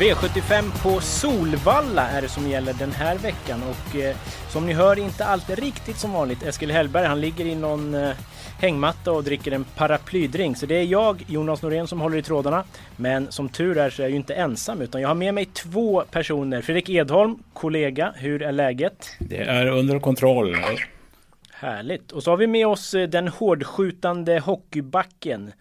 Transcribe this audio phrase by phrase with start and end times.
[0.00, 4.16] V75 på Solvalla är det som gäller den här veckan och eh,
[4.48, 6.42] som ni hör inte allt riktigt som vanligt.
[6.42, 8.10] Eskil Hellberg han ligger i någon eh,
[8.58, 10.56] hängmatta och dricker en paraplydrink.
[10.56, 12.64] Så det är jag, Jonas Norén, som håller i trådarna.
[12.96, 15.44] Men som tur är så är jag ju inte ensam utan jag har med mig
[15.44, 16.62] två personer.
[16.62, 19.16] Fredrik Edholm, kollega, hur är läget?
[19.18, 20.56] Det är under kontroll.
[21.50, 22.12] Härligt!
[22.12, 25.52] Och så har vi med oss eh, den hårdskjutande hockeybacken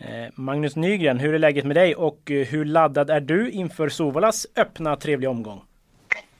[0.00, 3.88] Eh, Magnus Nygren, hur är läget med dig och eh, hur laddad är du inför
[3.88, 5.62] Sovalas öppna trevliga omgång?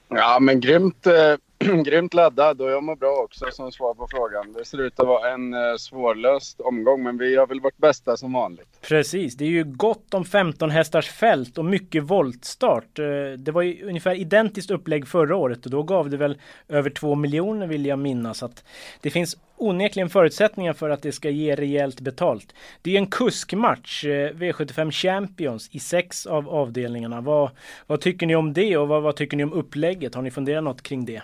[0.08, 1.34] Ja, men grymt, eh,
[1.84, 4.52] grymt laddad och jag mår bra också som svar på frågan.
[4.52, 8.16] Det ser ut att vara en eh, svårlöst omgång, men vi har väl vårt bästa
[8.16, 8.80] som vanligt.
[8.80, 12.98] Precis, det är ju gott om 15 hästars fält och mycket voltstart.
[12.98, 13.04] Eh,
[13.38, 17.14] det var ju ungefär identiskt upplägg förra året och då gav det väl över 2
[17.14, 18.42] miljoner vill jag minnas.
[18.42, 18.64] Att
[19.00, 22.54] det finns onekligen förutsättningar för att det ska ge rejält betalt.
[22.82, 27.20] Det är en kuskmatch, eh, V75 Champions i sex av avdelningarna.
[27.20, 27.50] Vad,
[27.86, 30.14] vad tycker ni om det och vad, vad tycker ni om upplägget?
[30.14, 31.22] Har ni funderat något kring det?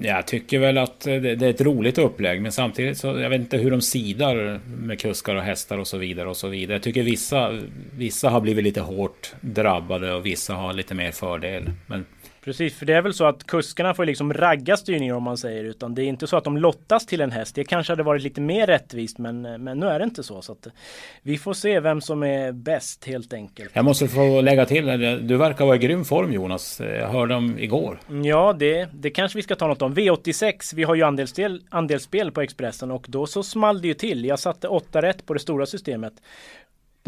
[0.00, 3.56] Jag tycker väl att det, är ett roligt upplägg, men samtidigt så jag vet inte
[3.56, 6.74] hur de sidar med kuskar och hästar och så vidare och så vidare.
[6.74, 7.58] Jag tycker vissa,
[7.96, 11.70] vissa har blivit lite hårt drabbade och vissa har lite mer fördel.
[11.86, 12.06] Men
[12.48, 15.64] Precis, för det är väl så att kuskarna får liksom ragga styrningar om man säger
[15.64, 17.54] utan det är inte så att de lottas till en häst.
[17.54, 20.42] Det kanske hade varit lite mer rättvist men, men nu är det inte så.
[20.42, 20.56] så
[21.22, 23.70] vi får se vem som är bäst helt enkelt.
[23.72, 24.86] Jag måste få lägga till,
[25.28, 26.80] du verkar vara i grym form Jonas.
[26.80, 28.00] Jag hörde om igår.
[28.24, 29.94] Ja, det, det kanske vi ska ta något om.
[29.94, 34.24] V86, vi har ju andelsspel, andelsspel på Expressen och då så small det ju till.
[34.24, 36.12] Jag satte 8 rätt på det stora systemet.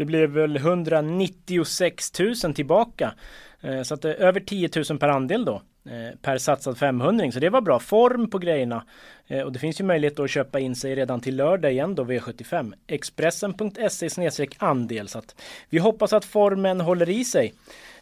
[0.01, 3.13] Det blev väl 196 000 tillbaka.
[3.61, 5.61] Eh, så att det är över 10 000 per andel då.
[5.85, 8.85] Eh, per satsad 500 så det var bra form på grejerna.
[9.27, 12.03] Eh, och det finns ju möjlighet att köpa in sig redan till lördag igen då
[12.03, 12.73] V75.
[12.87, 15.07] Expressen.se andel.
[15.07, 15.35] Så att
[15.69, 17.53] vi hoppas att formen håller i sig.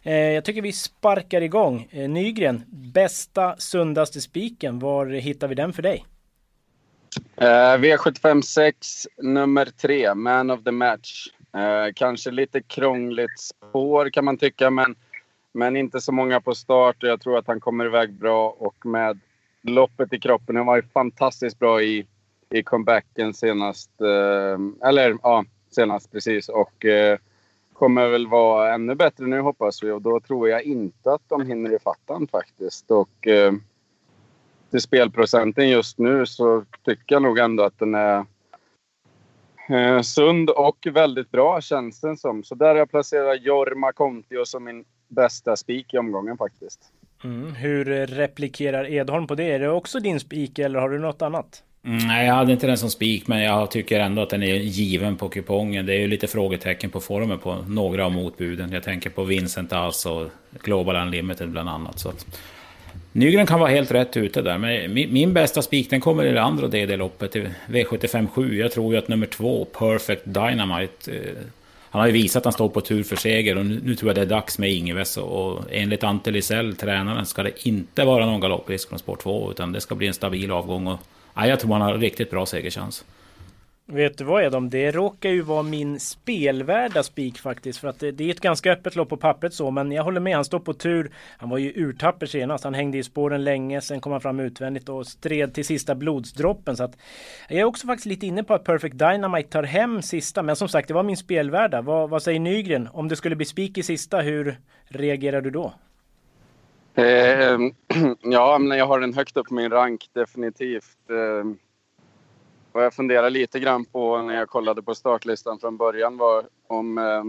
[0.02, 1.88] Jag tycker vi sparkar igång.
[1.92, 4.78] Nygren, bästa sundaste spiken.
[4.78, 6.04] Var hittar vi den för dig?
[7.36, 11.28] V75 6, nummer 3, Man of the Match.
[11.54, 14.94] Eh, kanske lite krångligt spår kan man tycka, men
[15.52, 18.86] men inte så många på start och jag tror att han kommer iväg bra och
[18.86, 19.20] med
[19.62, 20.56] loppet i kroppen.
[20.56, 22.06] Han var ju fantastiskt bra i,
[22.50, 23.90] i comebacken senast.
[24.00, 26.48] Eh, eller ja, senast precis.
[26.48, 27.18] Och eh,
[27.72, 31.46] kommer väl vara ännu bättre nu hoppas vi och då tror jag inte att de
[31.46, 32.90] hinner ifatt han faktiskt.
[32.90, 33.52] Och eh,
[34.70, 38.24] till spelprocenten just nu så tycker jag nog ändå att den är
[39.70, 42.44] eh, sund och väldigt bra känns den som.
[42.44, 46.80] Så där har jag placerat Jorma Kontio som min bästa spik i omgången faktiskt.
[47.24, 47.54] Mm.
[47.54, 49.52] Hur replikerar Edholm på det?
[49.52, 51.62] Är det också din spik eller har du något annat?
[51.84, 54.54] Mm, nej, jag hade inte den som spik, men jag tycker ändå att den är
[54.54, 55.86] given på kupongen.
[55.86, 58.72] Det är ju lite frågetecken på formen på några av motbuden.
[58.72, 60.26] Jag tänker på Vincent Ass och
[60.62, 61.98] Global Unlimited bland annat.
[61.98, 62.26] Så att
[63.12, 66.32] Nygren kan vara helt rätt ute där, men min, min bästa spik den kommer i
[66.32, 67.36] det andra DD-loppet,
[67.68, 68.58] V75 7.
[68.58, 71.36] Jag tror ju att nummer två, Perfect Dynamite, eh,
[71.90, 74.08] han har ju visat att han står på tur för seger och nu, nu tror
[74.08, 75.16] jag det är dags med Ingves.
[75.16, 79.72] Och enligt Ante Lisell, tränaren, ska det inte vara någon galopprisk från spår 2 utan
[79.72, 80.86] det ska bli en stabil avgång.
[80.86, 80.98] Och,
[81.34, 83.04] ja, jag tror han har riktigt bra segerchans.
[83.92, 84.70] Vet du vad Edom?
[84.70, 87.78] Det råkar ju vara min spelvärda spik faktiskt.
[87.78, 89.70] För att det, det, är ett ganska öppet lopp på pappret så.
[89.70, 91.12] Men jag håller med, han står på tur.
[91.38, 92.64] Han var ju urtapper senast.
[92.64, 93.80] Han hängde i spåren länge.
[93.80, 96.76] Sen kom han fram utvändigt och stred till sista blodsdroppen.
[96.76, 96.96] Så att
[97.48, 100.42] jag är också faktiskt lite inne på att Perfect Dynamite tar hem sista.
[100.42, 101.82] Men som sagt, det var min spelvärda.
[101.82, 102.88] Vad, vad säger Nygren?
[102.92, 105.72] Om det skulle bli spik i sista, hur reagerar du då?
[106.94, 107.58] Eh,
[108.22, 111.10] ja, men jag har den högt upp på min rank definitivt.
[111.10, 111.69] Eh,
[112.72, 116.98] vad jag funderade lite grann på när jag kollade på startlistan från början var om
[116.98, 117.24] eh,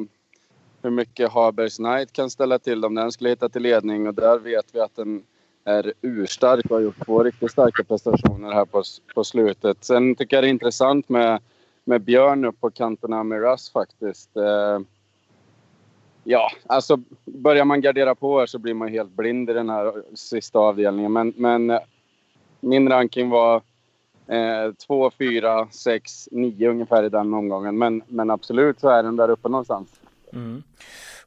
[0.82, 4.40] hur mycket Habers Knight kan ställa till om den skulle hitta till ledning och där
[4.40, 5.24] vet vi att den
[5.64, 8.84] är urstark och har gjort två riktigt starka prestationer här på,
[9.16, 9.78] på slutet.
[9.82, 11.40] Sen tycker jag det är intressant med,
[11.84, 14.38] med Björn upp på kanterna med Russ faktiskt.
[14.38, 14.80] Eh,
[16.24, 20.04] ja, alltså börjar man gardera på här så blir man helt blind i den här
[20.16, 21.14] sista avdelningen.
[21.14, 21.80] Men, men eh,
[22.60, 23.62] min ranking var
[24.28, 27.78] Eh, två, fyra, sex, nio ungefär i den omgången.
[27.78, 29.90] Men, men absolut så är den där uppe någonstans.
[30.34, 30.64] Mm.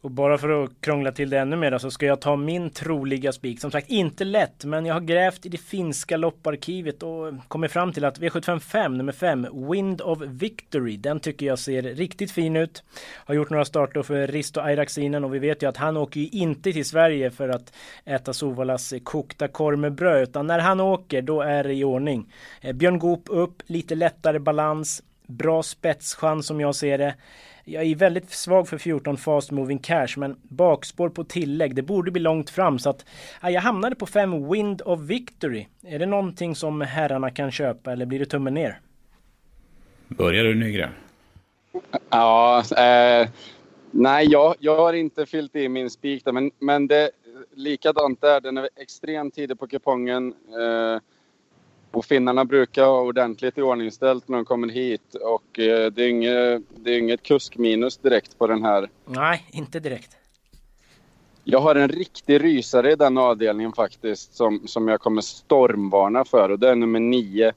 [0.04, 3.32] Och bara för att krångla till det ännu mer så ska jag ta min troliga
[3.32, 3.60] spik.
[3.60, 7.92] Som sagt inte lätt men jag har grävt i det finska lopparkivet och kommit fram
[7.92, 12.82] till att V755 nummer 5 Wind of Victory den tycker jag ser riktigt fin ut.
[13.16, 16.28] Har gjort några starter för Risto Airaxinen och vi vet ju att han åker ju
[16.28, 17.72] inte till Sverige för att
[18.04, 22.32] äta Sovalas kokta korv med bröd utan när han åker då är det i ordning.
[22.60, 27.14] Eh, Björn Goop upp, lite lättare balans, bra spetschans som jag ser det.
[27.64, 31.74] Jag är väldigt svag för 14 fast moving cash men bakspår på tillägg.
[31.74, 33.04] Det borde bli långt fram så att
[33.42, 35.66] ja, jag hamnade på 5 Wind of Victory.
[35.82, 38.80] Är det någonting som herrarna kan köpa eller blir det tummen ner?
[40.08, 40.90] Börjar du Nygren?
[42.10, 43.28] Ja, eh,
[43.90, 47.10] nej jag, jag har inte fyllt i min spik där men, men det
[47.54, 48.40] likadant där.
[48.40, 50.28] Den är extremt tidig på kupongen.
[50.32, 51.00] Eh,
[51.94, 56.62] och finnarna brukar ha ordentligt iordningställt när de kommer hit och eh, det, är inget,
[56.76, 58.88] det är inget kuskminus direkt på den här.
[59.06, 60.16] Nej, inte direkt.
[61.44, 66.48] Jag har en riktig rysare i den avdelningen faktiskt som, som jag kommer stormvarna för
[66.48, 67.52] och det är nummer 9,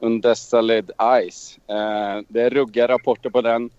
[0.00, 0.90] Undessa Led
[1.30, 1.58] Ice.
[1.66, 3.70] Eh, det är ruggiga rapporter på den.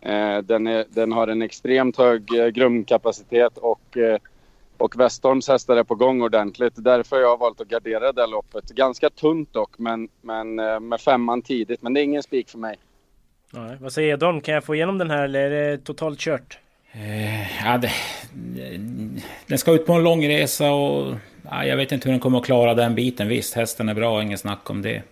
[0.00, 4.18] Eh, den, är, den har en extremt hög eh, grundkapacitet och eh,
[4.78, 6.72] och Westholms hästar är på gång ordentligt.
[6.76, 8.70] Därför har jag valt att gardera det loppet.
[8.70, 11.82] Ganska tunt dock, men, men eh, med femman tidigt.
[11.82, 12.76] Men det är ingen spik för mig.
[13.50, 14.40] Nej, vad säger Edholm?
[14.40, 16.58] Kan jag få igenom den här eller är det totalt kört?
[16.92, 17.90] Eh, ja, det,
[19.46, 22.38] den ska ut på en lång resa och ja, jag vet inte hur den kommer
[22.38, 23.28] att klara den biten.
[23.28, 25.02] Visst, hästen är bra, ingen snack om det.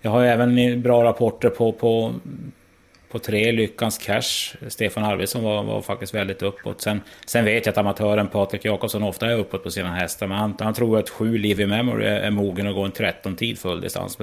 [0.00, 2.14] Jag har även bra rapporter på, på
[3.10, 4.56] på tre Lyckans Cash.
[4.68, 6.80] Stefan Arvidsson var, var faktiskt väldigt uppåt.
[6.80, 10.26] Sen, sen vet jag att amatören Patrik Jakobsson ofta är uppåt på sina hästar.
[10.26, 13.58] Men han, han tror att sju Live Memory är, är mogen att gå en 13-tid
[13.58, 14.18] full distans.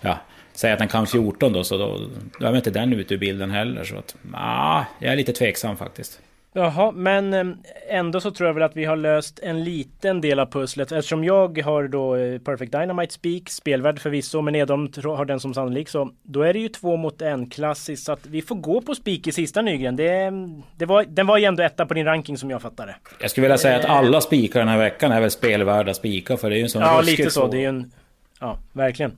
[0.00, 0.18] Ja,
[0.52, 2.00] säg att den kan 14 då, så då,
[2.40, 3.84] då är inte den ute ur bilden heller.
[3.84, 6.20] Så att, ah, jag är lite tveksam faktiskt.
[6.56, 7.44] Jaha, men eh,
[7.88, 11.24] ändå så tror jag väl att vi har löst en liten del av pusslet eftersom
[11.24, 15.88] jag har då eh, Perfect Dynamite Speak, spelvärd förvisso, men Edholm har den som sannolik
[15.88, 18.94] så då är det ju två mot en klassiskt så att vi får gå på
[18.94, 19.96] spik i sista Nygren.
[19.96, 20.32] Det,
[20.76, 22.96] det var, den var ju ändå etta på din ranking som jag fattade.
[23.20, 26.50] Jag skulle vilja säga att alla spikar den här veckan är väl spelvärda spikar för
[26.50, 27.46] det är ju en sån Ja, lite så.
[27.46, 27.92] Det är ju en...
[28.40, 29.16] Ja, verkligen.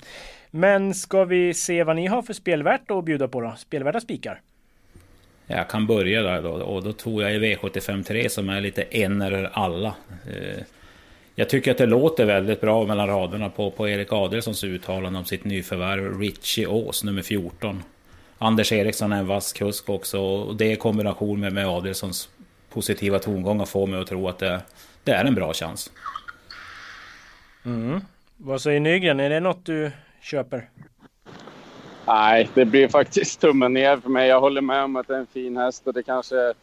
[0.50, 3.55] Men ska vi se vad ni har för spelvärt att bjuda på då?
[3.59, 4.41] Spelvärda spikar?
[5.46, 9.22] Jag kan börja där då och då tror jag i V753 som är lite en
[9.22, 9.94] eller alla.
[10.26, 10.62] Eh,
[11.34, 15.25] jag tycker att det låter väldigt bra mellan raderna på, på Erik Adelssons uttalande om
[15.25, 17.82] sitt nyförvärv Richie Ås, nummer 14.
[18.38, 22.28] Anders Eriksson är en vass kusk också och det i kombination med, med Adelssons
[22.70, 24.60] positiva tongångar får mig att tro att det,
[25.04, 25.90] det är en bra chans.
[27.64, 28.00] Mm.
[28.37, 29.20] Vad säger Nygren?
[29.20, 29.90] Är det något du
[30.22, 30.69] köper?
[32.06, 34.29] Nej, det blir faktiskt tummen ner för mig.
[34.29, 36.55] Jag håller med om att det är en fin häst och det kanske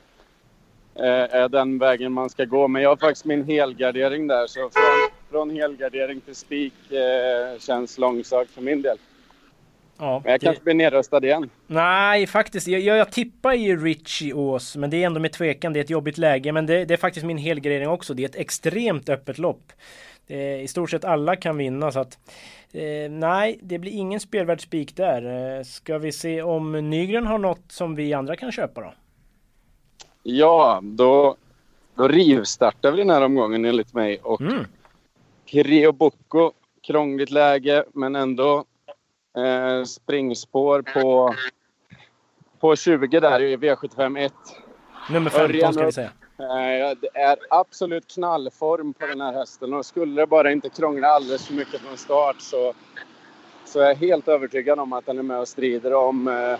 [0.95, 2.67] är den vägen man ska gå.
[2.67, 4.47] Men jag har faktiskt min helgardering där.
[4.47, 8.97] Så från, från helgardering till spik eh, känns långsökt för min del.
[9.97, 10.45] Ja, men jag det...
[10.45, 11.49] kanske blir nedröstad igen.
[11.67, 12.67] Nej, faktiskt.
[12.67, 15.73] Jag, jag, jag tippar ju Richie Ås, men det är ändå med tvekan.
[15.73, 18.13] Det är ett jobbigt läge, men det, det är faktiskt min helgardering också.
[18.13, 19.71] Det är ett extremt öppet lopp.
[20.27, 22.19] Eh, I stort sett alla kan vinna så att
[22.71, 25.57] eh, nej, det blir ingen spelvärd spik där.
[25.57, 28.93] Eh, ska vi se om Nygren har något som vi andra kan köpa då?
[30.23, 31.35] Ja, då,
[31.95, 34.65] då rivstartar vi den här omgången enligt mig och mm.
[35.45, 38.65] Kireo Bocco, krångligt läge men ändå
[39.37, 41.35] eh, springspår på,
[42.59, 44.33] på 20 där i V75 1.
[45.09, 46.11] Nummer 15 ska vi säga.
[46.37, 51.47] Det är absolut knallform på den här hästen och skulle det bara inte krångla alldeles
[51.47, 52.73] för mycket från start så,
[53.65, 56.59] så är jag helt övertygad om att den är med och strider om, eh,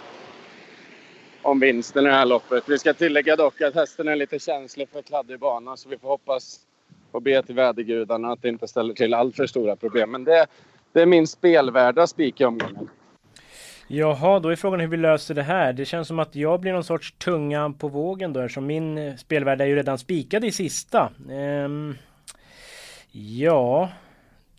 [1.42, 2.70] om vinsten i det här loppet.
[2.70, 6.08] Vi ska tillägga dock att hästen är lite känslig för kladdig bana så vi får
[6.08, 6.60] hoppas
[7.12, 10.12] och be till vädergudarna att det inte ställer till allt för stora problem.
[10.12, 10.48] Men det,
[10.92, 12.90] det är min spelvärda spik i omgången.
[13.88, 15.74] Jaha, då är frågan hur vi löser det här.
[15.74, 19.16] Det känns som att jag blir någon sorts tunga på vågen då eftersom min eh,
[19.16, 21.12] spelvärld är ju redan spikad i sista.
[21.32, 21.98] Ehm,
[23.12, 23.90] ja,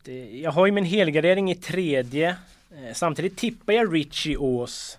[0.04, 2.36] det, jag har ju min helgardering i tredje.
[2.76, 4.98] Ehm, samtidigt tippar jag Richie Ås.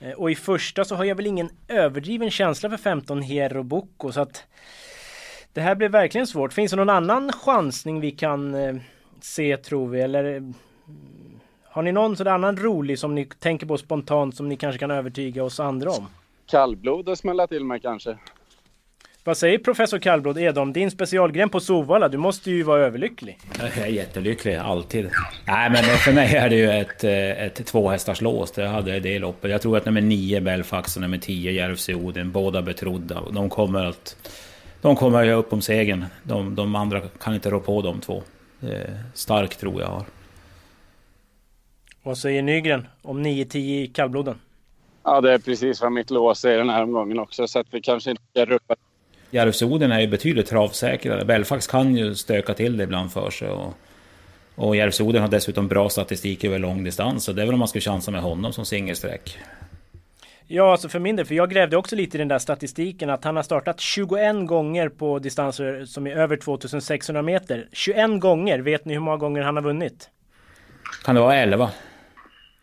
[0.00, 4.12] Ehm, och i första så har jag väl ingen överdriven känsla för 15 Hero Boko
[4.12, 4.44] så att
[5.52, 6.52] det här blir verkligen svårt.
[6.52, 8.76] Finns det någon annan chansning vi kan eh,
[9.20, 10.52] se tror vi eller
[11.72, 14.90] har ni någon sån annan rolig som ni tänker på spontant som ni kanske kan
[14.90, 16.06] övertyga oss andra om?
[16.46, 18.18] Kallblod och smälla till med kanske?
[19.24, 22.08] Vad säger professor Kallblod Edom, din specialgren på Sovalla?
[22.08, 23.38] Du måste ju vara överlycklig.
[23.58, 25.10] Jag är jättelycklig, alltid.
[25.46, 28.52] Nej, men för mig är det ju ett, eh, ett tvåhästarslås.
[28.56, 29.50] Jag hade det loppet.
[29.50, 33.22] Jag tror att nummer 9 Belfax och nummer 10 Järvsö Oden, båda betrodda.
[33.30, 34.16] De kommer att...
[34.80, 36.04] De kommer att göra upp om segern.
[36.22, 38.22] De, de andra kan inte rå på de två.
[39.14, 40.04] Stark tro jag har.
[42.02, 44.38] Vad säger Nygren om 9-10 i kallbloden?
[45.04, 47.80] Ja, det är precis vad mitt lås är den här omgången också, så att vi
[47.80, 48.74] kanske inte ska ruppa.
[49.30, 51.24] Järvsoden är ju betydligt travsäkrare.
[51.24, 53.48] Belfax kan ju stöka till det ibland för sig.
[53.48, 53.74] Och,
[54.54, 57.68] och Järvsoden har dessutom bra statistik över lång distans, så det är väl om man
[57.68, 59.38] skulle chansa med honom som singelsträck.
[60.46, 63.24] Ja, alltså för min del, för jag grävde också lite i den där statistiken att
[63.24, 67.68] han har startat 21 gånger på distanser som är över 2600 meter.
[67.72, 70.10] 21 gånger, vet ni hur många gånger han har vunnit?
[71.04, 71.70] Kan det vara 11?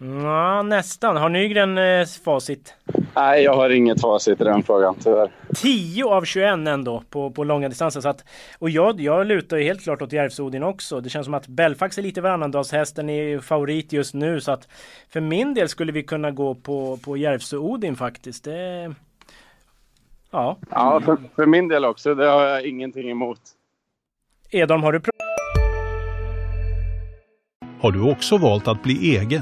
[0.02, 1.18] Ja, nästan.
[1.18, 2.76] Har Nygren eh, facit?
[3.16, 5.32] Nej, jag har inget facit i den frågan tyvärr.
[5.56, 8.02] 10 av 21 ändå på, på långa distanser.
[8.02, 8.26] Så att,
[8.60, 11.02] och jag, jag lutar ju helt klart åt Järvsodin också.
[11.02, 14.42] Det känns som att Belfax är lite varannandagshästen, är favorit just nu.
[14.42, 14.68] Så att
[15.10, 18.44] för min del skulle vi kunna gå på, på Järvsö-Odin faktiskt.
[18.44, 18.94] Det,
[20.32, 20.58] ja.
[20.70, 22.16] Ja, för, för min del också.
[22.16, 23.40] Det har jag ingenting emot.
[24.52, 25.02] Edholm, har du
[27.82, 29.42] Har du också valt att bli egen?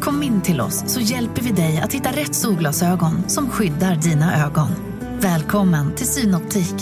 [0.00, 4.46] Kom in till oss så hjälper vi dig att hitta rätt solglasögon som skyddar dina
[4.46, 4.68] ögon.
[5.20, 6.74] Välkommen till Synoptik.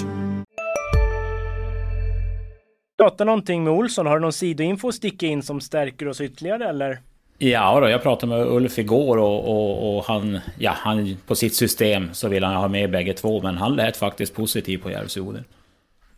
[2.99, 4.07] Prata någonting med Olsson.
[4.07, 6.99] Har du någon sidoinfo att sticka in som stärker oss ytterligare eller?
[7.39, 11.55] Ja, då, jag pratade med Ulf igår och, och, och, han, ja, han på sitt
[11.55, 15.45] system så vill han ha med bägge två, men han lät faktiskt positiv på Järvsöoden.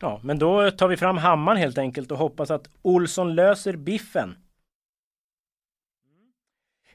[0.00, 4.34] Ja, men då tar vi fram hammaren helt enkelt och hoppas att Olsson löser biffen.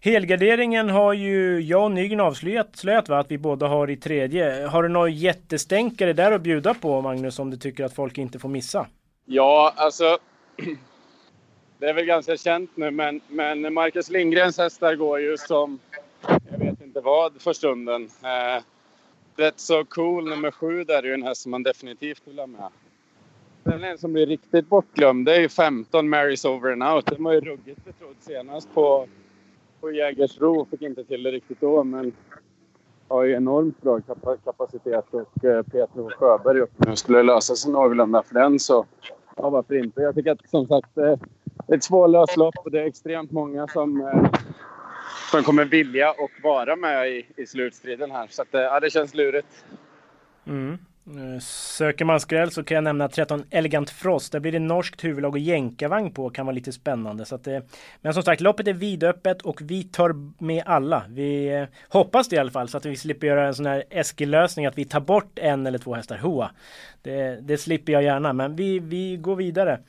[0.06, 3.18] Helgarderingen har ju jag och Nygren avslöjat slöt, va?
[3.18, 4.66] att vi båda har i tredje.
[4.68, 8.40] Har du några jättestänkare där att bjuda på Magnus om du tycker att folk inte
[8.40, 8.88] får missa?
[9.26, 10.18] Ja, alltså.
[11.80, 15.80] Det är väl ganska känt nu, men, men Marcus Lindgrens hästar går ju som
[16.52, 18.10] jag vet inte vad för stunden.
[18.24, 18.64] Eh,
[19.36, 22.48] Rätt så cool nummer sju där är ju en häst som man definitivt vill ha
[22.48, 22.70] med.
[23.64, 27.06] Sen en som blir riktigt bortglömd, det är ju 15 Marys Over and Out.
[27.06, 29.08] Den var ju ruggigt betrodd senast på
[29.86, 30.68] på Jägersro.
[30.72, 32.14] Fick inte till det riktigt då, men
[33.08, 34.00] har ju enormt bra
[34.44, 36.96] kapacitet och eh, Peter Sjöberg upp nu.
[36.96, 38.86] Skulle det lösa sig någorlunda för den så,
[39.36, 40.02] ja varför inte?
[40.02, 41.04] Jag tycker att som sagt, eh,
[41.68, 44.40] det är ett svårlöst lopp och det är extremt många som, eh,
[45.32, 48.28] som kommer vilja och vara med i, i slutstriden här.
[48.30, 49.66] Så att, eh, ja, det känns lurigt.
[50.46, 50.78] Mm.
[51.08, 54.32] Eh, söker man skräll så kan jag nämna 13 Elegant Frost.
[54.32, 56.30] Där blir det norskt huvudlag och jänkarvagn på.
[56.30, 57.26] Kan vara lite spännande.
[57.26, 57.60] Så att, eh,
[58.02, 61.04] men som sagt, loppet är vidöppet och vi tar med alla.
[61.10, 63.84] Vi eh, hoppas det i alla fall så att vi slipper göra en sån här
[63.90, 66.18] Eskil-lösning att vi tar bort en eller två hästar.
[66.18, 66.52] Hoa!
[67.02, 69.80] Det, det slipper jag gärna, men vi, vi går vidare.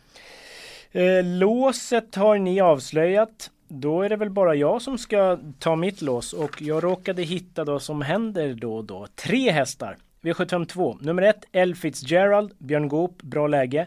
[1.25, 3.50] låset har ni avslöjat.
[3.68, 7.64] Då är det väl bara jag som ska ta mitt lås och jag råkade hitta
[7.64, 9.96] då som händer då och då tre hästar.
[10.26, 10.99] V752.
[11.00, 13.87] Nummer 1, L Fitzgerald, Björn Goop, bra läge.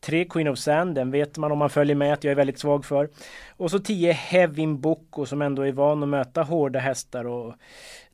[0.00, 2.58] 3 Queen of Sand, den vet man om man följer med att jag är väldigt
[2.58, 3.08] svag för.
[3.56, 7.26] Och så 10 Hevin Boko som ändå är van att möta hårda hästar.
[7.26, 7.54] Och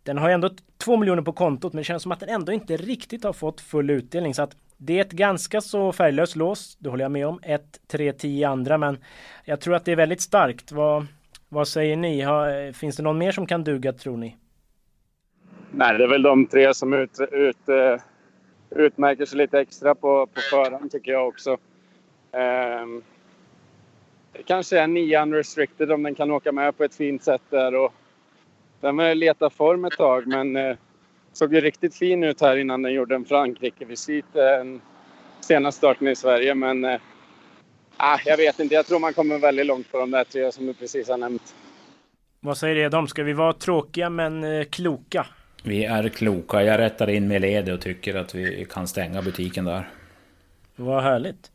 [0.03, 2.77] den har ändå 2 miljoner på kontot men det känns som att den ändå inte
[2.77, 4.35] riktigt har fått full utdelning.
[4.35, 7.41] Så att det är ett ganska så färglöst lås, det håller jag med om.
[7.43, 8.99] 1, 3, 10 andra men
[9.45, 10.73] jag tror att det är väldigt starkt.
[10.73, 11.07] Vad,
[11.49, 12.21] vad säger ni?
[12.21, 14.37] Har, finns det någon mer som kan duga tror ni?
[15.77, 18.01] Nej, det är väl de tre som ut, ut, eh,
[18.71, 21.57] utmärker sig lite extra på, på förhand tycker jag också.
[22.83, 23.03] Um,
[24.47, 27.75] kanske är nian restricted om den kan åka med på ett fint sätt där.
[27.75, 27.93] Och
[28.81, 30.77] den har letat form ett tag men uh,
[31.33, 34.79] såg ju riktigt fin ut här innan den gjorde en Frankrike-visit eh, uh,
[35.41, 36.55] senaste starten i Sverige.
[36.55, 36.99] Men uh,
[38.25, 40.75] jag vet inte, jag tror man kommer väldigt långt på de där tre som du
[40.75, 41.55] precis har nämnt.
[42.41, 45.27] Vad säger Edholm, ska vi vara tråkiga men kloka?
[45.67, 46.63] Vi är kloka.
[46.63, 49.89] Jag rättar in med led och tycker att vi kan stänga butiken där.
[50.77, 51.51] Vad härligt.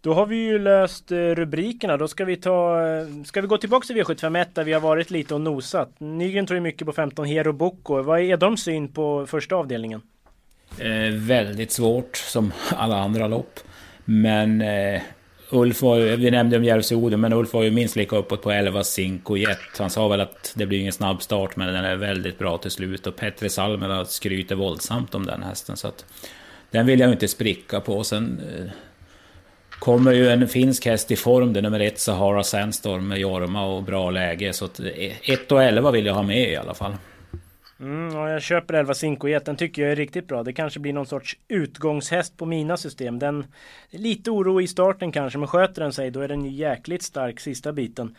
[0.00, 1.96] Då har vi ju löst eh, rubrikerna.
[1.96, 2.86] Då ska vi ta...
[2.86, 5.90] Eh, ska vi gå tillbaka till V751 där vi har varit lite och nosat.
[5.98, 8.02] Nygren tror ju mycket på 15 Hero Boko.
[8.02, 10.02] Vad är de syn på första avdelningen?
[10.78, 13.60] Eh, väldigt svårt som alla andra lopp.
[14.04, 15.02] Men eh,
[15.50, 18.42] Ulf var ju, vi nämnde om Järvsö Oden, men Ulf var ju minst lika uppåt
[18.42, 19.58] på 11 Cinco Jet.
[19.78, 22.70] Han sa väl att det blir ingen snabb start, men den är väldigt bra till
[22.70, 23.06] slut.
[23.06, 25.76] Och Petri Salmela skryter våldsamt om den hästen.
[25.76, 26.04] Så att,
[26.70, 28.04] den vill jag inte spricka på.
[28.04, 28.70] Sen eh,
[29.70, 33.66] kommer ju en finsk häst i form, det är nummer ett Sahara Sandstorm med Jorma
[33.66, 34.52] och bra läge.
[34.52, 36.92] Så att eh, 1 och 11 vill jag ha med i alla fall.
[37.80, 40.42] Mm, ja, jag köper 11 Cinco Den tycker jag är riktigt bra.
[40.42, 43.18] Det kanske blir någon sorts utgångshäst på mina system.
[43.18, 43.46] Den
[43.90, 47.02] är lite oro i starten kanske, men sköter den sig då är den ju jäkligt
[47.02, 48.16] stark sista biten.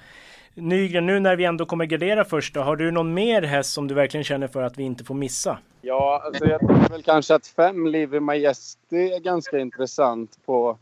[0.54, 3.88] Nygren, nu när vi ändå kommer gardera först då, har du någon mer häst som
[3.88, 5.58] du verkligen känner för att vi inte får missa?
[5.82, 10.78] Ja, alltså jag tycker väl kanske att fem Livy Majesty är ganska intressant på,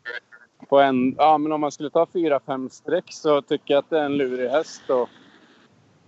[0.70, 1.16] på en...
[1.18, 4.04] Ja, men om man skulle ta fyra, fem streck så tycker jag att det är
[4.04, 4.90] en lurig häst.
[4.90, 5.10] Och,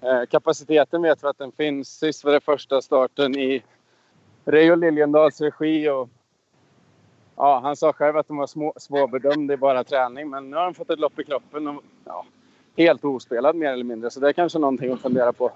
[0.02, 2.00] Eh, kapaciteten vet vi att den finns.
[2.00, 3.64] Sist var det första starten i
[4.46, 6.10] Reijo Liljendals regi och
[7.36, 10.64] ja, han sa själv att de var små, svårbedömda i bara träning, men nu har
[10.64, 11.68] han fått ett lopp i kroppen.
[11.68, 12.26] Och, ja,
[12.78, 14.10] helt ospelad mer eller mindre.
[14.10, 15.52] Så det är kanske någonting att fundera på.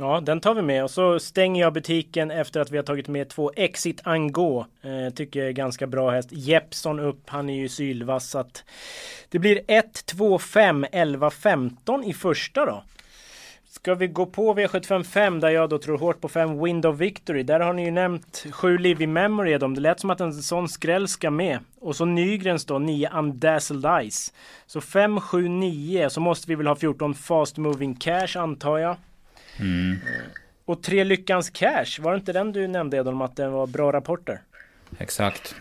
[0.00, 3.08] Ja, den tar vi med och så stänger jag butiken efter att vi har tagit
[3.08, 4.64] med två Exit Ango.
[4.82, 6.28] Eh, tycker jag är ganska bra häst.
[6.32, 8.30] Jeppson upp, han är ju sylvass.
[8.30, 8.64] Så att
[9.28, 12.82] det blir 1, 2, 5, 11, 15 i första då.
[13.78, 17.42] Ska vi gå på V755 där jag då tror hårt på 5 Wind of Victory.
[17.42, 19.52] Där har ni ju nämnt 7 Live in Memory.
[19.52, 21.58] Är Det lät som att en sån skräll ska med.
[21.80, 24.32] Och så Nygrens då 9 Undazzled Ice.
[24.66, 26.10] Så 5, 7, 9.
[26.10, 28.96] Så måste vi väl ha 14 Fast Moving Cash antar jag.
[29.60, 29.98] Mm.
[30.64, 32.00] Och 3 Lyckans Cash.
[32.00, 34.40] Var det inte den du nämnde Edholm att det var bra rapporter?
[34.98, 35.54] Exakt.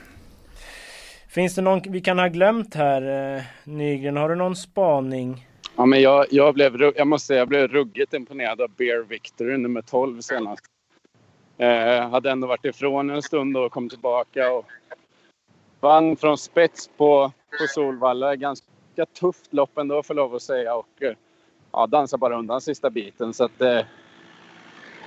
[1.28, 4.18] Finns det någon vi kan ha glömt här eh, Nygren?
[4.18, 5.47] Har du någon spaning?
[5.80, 9.58] Ja, men jag, jag, blev, jag måste säga jag blev ruggigt imponerad av Bear Victory
[9.58, 10.66] nummer 12 senast.
[11.58, 14.66] Eh, hade ändå varit ifrån en stund och kom tillbaka och
[15.80, 18.36] vann från spets på, på Solvalla.
[18.36, 18.66] Ganska
[19.20, 21.14] tufft lopp ändå får lov att säga och eh,
[21.72, 23.34] ja, dansade bara undan sista biten.
[23.34, 23.86] Så att, eh,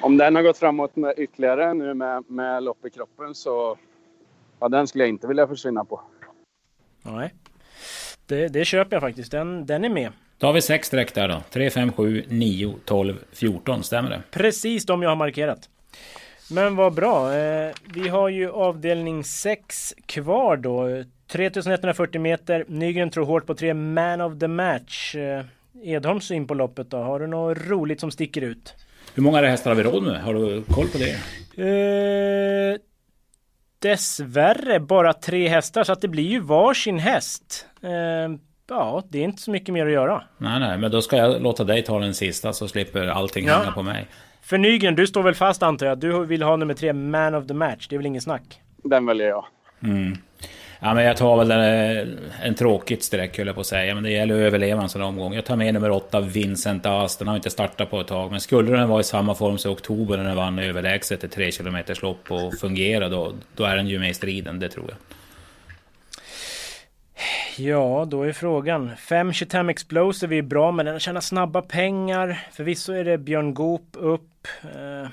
[0.01, 3.79] om den har gått framåt med ytterligare nu med, med lopp i kroppen så
[4.61, 6.01] ja, den skulle jag inte vilja försvinna på.
[7.03, 7.35] Nej,
[8.27, 9.33] det, det köper jag faktiskt.
[9.33, 10.13] Den, den är med.
[10.41, 11.43] Då har vi sex streck där då.
[11.51, 13.83] 3, 5, 7, 9, 12, 14.
[13.83, 14.23] Stämmer det?
[14.31, 15.69] Precis de jag har markerat.
[16.51, 17.35] Men vad bra.
[17.35, 21.05] Eh, vi har ju avdelning 6 kvar då.
[21.33, 22.65] 3140 meter.
[22.69, 25.15] Nygren tror hårt på tre Man of the Match.
[25.15, 25.45] Eh,
[25.83, 26.97] Edholms syn på loppet då?
[26.97, 28.75] Har du något roligt som sticker ut?
[29.15, 30.23] Hur många hästar har vi råd med?
[30.23, 31.13] Har du koll på det?
[31.65, 32.79] Eh,
[33.79, 37.67] dessvärre bara tre hästar så att det blir ju varsin häst.
[37.83, 40.23] Eh, ja, det är inte så mycket mer att göra.
[40.39, 43.59] Nej, nej, men då ska jag låta dig ta den sista så slipper allting ja.
[43.59, 44.07] hänga på mig.
[44.43, 45.99] För Nygren, du står väl fast antar jag?
[45.99, 47.87] Du vill ha nummer tre, Man of the Match.
[47.89, 48.61] Det är väl ingen snack?
[48.77, 49.45] Den väljer jag.
[49.83, 50.19] Mm.
[50.81, 53.95] Ja, men jag tar väl en, en tråkigt streck höll jag på att säga.
[53.95, 55.35] Men det gäller att överleva en sån omgång.
[55.35, 57.17] Jag tar med nummer åtta, Vincent As.
[57.17, 58.31] Den har inte startat på ett tag.
[58.31, 61.33] Men skulle den vara i samma form som i oktober när den vann överlägset ett
[61.33, 64.87] 3 km lopp och fungera då, då är den ju med i striden, det tror
[64.89, 64.97] jag.
[67.57, 68.97] Ja, då är frågan.
[68.97, 72.47] 5 25 Explosive är bra, men den tjänar snabba pengar.
[72.53, 74.49] Förvisso är det Björn Goop upp.
[74.65, 75.09] Uh,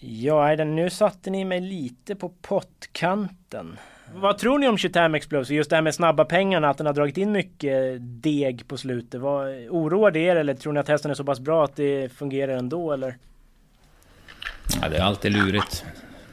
[0.00, 3.78] ja, nu satte ni mig lite på pottkanten.
[4.14, 5.56] Vad tror ni om 25 Explosive?
[5.56, 9.20] Just det här med snabba pengarna, att den har dragit in mycket deg på slutet.
[9.20, 12.12] Vad, oroar det er eller tror ni att hästen är så pass bra att det
[12.12, 13.16] fungerar ändå eller?
[14.82, 15.84] Ja, det är alltid lurigt.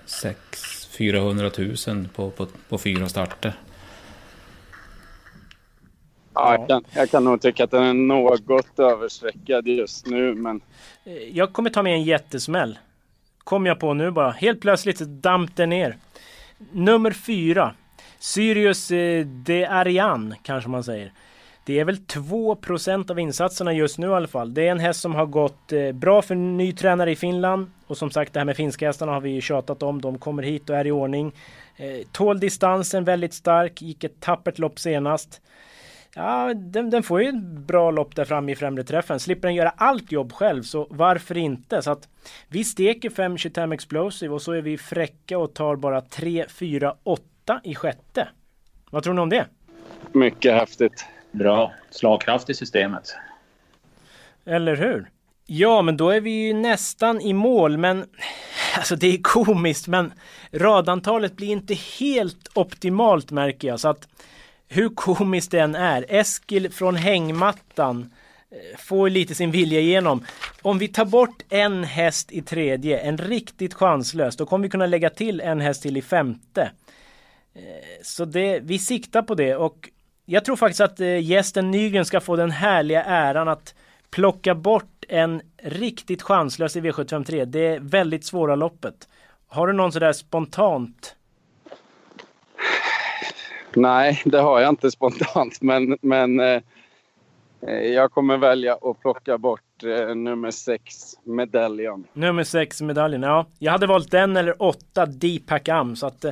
[0.06, 1.52] 6 400
[1.88, 3.54] 000 på, på, på fyra starter.
[6.34, 10.62] Ja, jag kan, jag kan nog tycka att den är något överstreckad just nu, men...
[11.04, 12.78] Eh, jag kommer ta med en jättesmäll.
[13.44, 14.32] Kom jag på nu bara.
[14.32, 15.98] Helt plötsligt damp det ner.
[16.72, 17.74] Nummer fyra.
[18.20, 21.12] Sirius eh, de Ariane, kanske man säger.
[21.66, 24.54] Det är väl 2% av insatserna just nu i alla fall.
[24.54, 27.72] Det är en häst som har gått eh, bra för ny tränare i Finland.
[27.88, 30.02] Och som sagt, det här med finska hästarna har vi ju tjatat om.
[30.02, 31.32] De kommer hit och är i ordning.
[32.12, 33.82] Tål distansen väldigt stark.
[33.82, 35.42] Gick ett tappert lopp senast.
[36.16, 39.20] Ja, den, den, får ju ett bra lopp där framme i främre träffen.
[39.20, 41.82] Slipper den göra allt jobb själv, så varför inte?
[41.82, 42.08] Så att
[42.48, 47.62] vi steker 525 Explosive och så är vi fräcka och tar bara 3, 4, 8
[47.64, 48.28] i sjätte.
[48.90, 49.46] Vad tror ni om det?
[50.12, 51.06] Mycket häftigt.
[51.32, 51.74] Bra.
[51.90, 53.16] Slagkraft i systemet.
[54.46, 55.10] Eller hur?
[55.46, 58.06] Ja, men då är vi ju nästan i mål, men
[58.78, 60.14] alltså det är komiskt, men
[60.52, 63.80] radantalet blir inte helt optimalt märker jag.
[63.80, 64.08] Så att
[64.68, 68.12] hur komiskt det än är, Eskil från hängmattan
[68.52, 70.26] eh, får lite sin vilja igenom.
[70.62, 74.86] Om vi tar bort en häst i tredje, en riktigt chanslös, då kommer vi kunna
[74.86, 76.72] lägga till en häst till i femte.
[77.56, 77.62] Eh,
[78.04, 79.90] så det, vi siktar på det och
[80.26, 83.76] jag tror faktiskt att eh, gästen Nygren ska få den härliga äran att
[84.10, 87.46] plocka bort en riktigt chanslös i V753.
[87.46, 89.08] Det är väldigt svåra loppet.
[89.48, 91.16] Har du någon sådär spontant?
[93.76, 96.62] Nej, det har jag inte spontant, men, men eh,
[97.68, 102.08] jag kommer välja att plocka bort eh, nummer sex, medaljon.
[102.14, 103.24] Nummer sex, medaljen.
[103.24, 106.32] Ja, jag hade valt den eller åtta, Deepak Am, så att eh,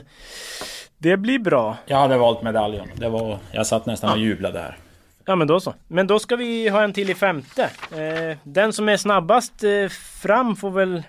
[0.98, 1.78] det blir bra.
[1.86, 2.88] Jag hade valt medaljen.
[2.96, 4.78] Det var, jag satt nästan och jublade där.
[5.26, 5.74] Ja men då så.
[5.88, 7.70] Men då ska vi ha en till i femte.
[7.92, 9.88] Eh, den som är snabbast eh,
[10.22, 11.04] fram får väl...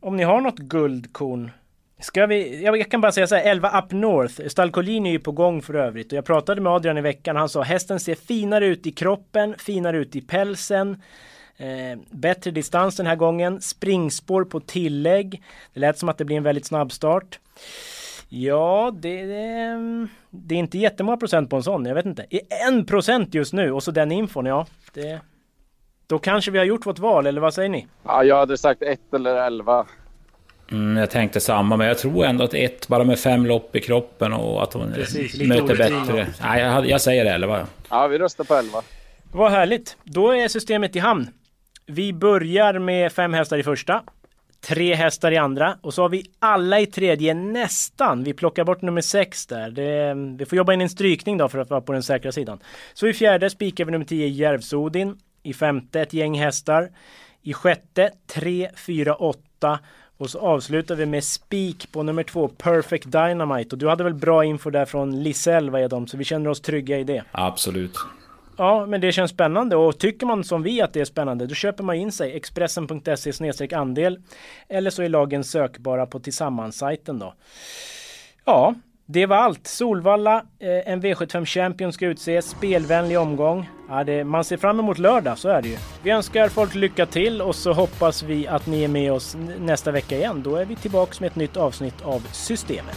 [0.00, 1.50] Om ni har något guldkorn.
[2.02, 4.48] Ska vi, jag kan bara säga så här, 11 Up North.
[4.48, 6.12] Stalkolini är ju på gång för övrigt.
[6.12, 7.36] Och jag pratade med Adrian i veckan.
[7.36, 11.02] Han sa hästen ser finare ut i kroppen, finare ut i pälsen.
[11.56, 13.60] Eh, bättre distans den här gången.
[13.60, 15.42] Springspår på tillägg.
[15.74, 17.38] Det lät som att det blir en väldigt snabb start.
[18.28, 21.86] Ja, det, det, det, är inte jättemånga procent på en sån.
[21.86, 22.26] Jag vet inte.
[22.68, 24.66] En procent just nu och så den infon, ja.
[24.94, 25.20] Det,
[26.06, 27.86] då kanske vi har gjort vårt val, eller vad säger ni?
[28.02, 29.86] Ja, jag hade sagt ett eller elva.
[30.72, 33.80] Mm, jag tänkte samma, men jag tror ändå att ett, bara med fem lopp i
[33.80, 36.26] kroppen och att hon Precis, möter bättre.
[36.42, 37.66] Nej, jag, jag säger elva.
[37.90, 38.82] Ja, vi röstar på elva.
[39.32, 39.96] Vad härligt.
[40.04, 41.28] Då är systemet i hamn.
[41.86, 44.02] Vi börjar med fem hästar i första.
[44.60, 48.24] Tre hästar i andra och så har vi alla i tredje nästan.
[48.24, 49.70] Vi plockar bort nummer sex där.
[49.70, 52.58] Det, vi får jobba in en strykning då för att vara på den säkra sidan.
[52.94, 55.16] Så i fjärde spikar vi nummer 10 Järvsodin.
[55.42, 56.90] I femte ett gäng hästar.
[57.42, 59.78] I sjätte 3, 4, 8.
[60.22, 63.74] Och så avslutar vi med spik på nummer två, Perfect Dynamite.
[63.74, 66.06] Och du hade väl bra info där från Lisell, vad är de?
[66.06, 67.24] Så vi känner oss trygga i det.
[67.32, 67.98] Absolut.
[68.56, 71.54] Ja, men det känns spännande och tycker man som vi att det är spännande då
[71.54, 74.18] köper man in sig Expressen.se andel
[74.68, 77.34] eller så är lagen sökbara på tillsammans-sajten då.
[78.44, 78.74] Ja,
[79.06, 79.66] det var allt.
[79.66, 83.70] Solvalla, eh, en V75 Champion ska utses, spelvänlig omgång.
[83.88, 85.76] Ja, det, man ser fram emot lördag, så är det ju.
[86.02, 89.90] Vi önskar folk lycka till och så hoppas vi att ni är med oss nästa
[89.90, 90.42] vecka igen.
[90.42, 92.96] Då är vi tillbaks med ett nytt avsnitt av Systemet.